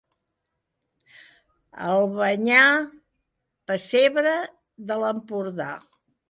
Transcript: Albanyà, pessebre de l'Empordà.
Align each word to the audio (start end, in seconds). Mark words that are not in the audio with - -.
Albanyà, 1.89 2.63
pessebre 3.75 4.33
de 4.91 4.99
l'Empordà. 5.05 5.71